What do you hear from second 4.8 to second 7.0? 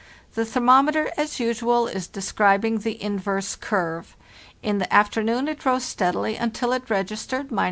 afternoon it rose steadily until it